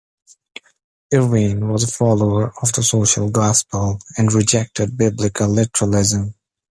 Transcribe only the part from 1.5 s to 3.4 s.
was a follower of the social